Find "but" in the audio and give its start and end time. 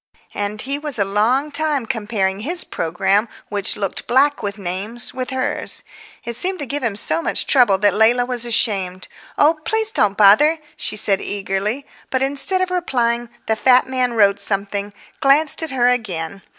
12.09-12.23